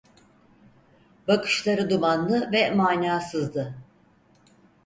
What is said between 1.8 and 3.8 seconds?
dumanlı ve manasızdı.